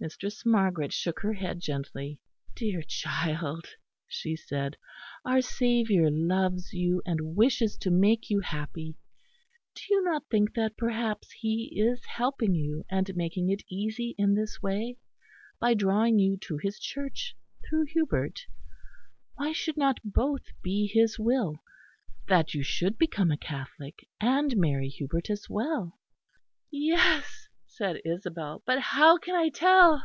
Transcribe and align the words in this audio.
Mistress 0.00 0.44
Margaret 0.44 0.92
shook 0.92 1.20
her 1.20 1.32
head 1.32 1.60
gently. 1.60 2.20
"Dear 2.54 2.82
child," 2.82 3.66
she 4.06 4.36
said, 4.36 4.76
"our 5.24 5.40
Saviour 5.40 6.10
loves 6.10 6.74
you 6.74 7.00
and 7.06 7.34
wishes 7.34 7.78
to 7.78 7.90
make 7.90 8.28
you 8.28 8.40
happy. 8.40 8.96
Do 9.74 9.80
you 9.88 10.04
not 10.04 10.24
think 10.30 10.52
that 10.56 10.76
perhaps 10.76 11.30
He 11.32 11.72
is 11.80 12.04
helping 12.04 12.54
you 12.54 12.84
and 12.90 13.16
making 13.16 13.48
it 13.48 13.62
easy 13.70 14.14
in 14.18 14.34
this 14.34 14.60
way, 14.60 14.98
by 15.58 15.72
drawing 15.72 16.18
you 16.18 16.36
to 16.36 16.58
His 16.58 16.78
Church 16.78 17.34
through 17.66 17.86
Hubert. 17.86 18.40
Why 19.36 19.52
should 19.52 19.78
not 19.78 20.00
both 20.04 20.42
be 20.62 20.86
His 20.86 21.18
Will? 21.18 21.60
that 22.28 22.52
you 22.52 22.62
should 22.62 22.98
become 22.98 23.30
a 23.30 23.38
Catholic 23.38 24.06
and 24.20 24.54
marry 24.54 24.90
Hubert 24.90 25.30
as 25.30 25.48
well?" 25.48 25.98
"Yes," 26.70 27.48
said 27.66 28.00
Isabel, 28.04 28.62
"but 28.66 28.78
how 28.78 29.18
can 29.18 29.34
I 29.34 29.48
tell?" 29.48 30.00